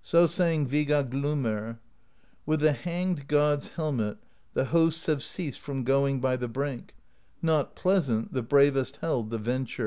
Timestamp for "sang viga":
0.26-1.04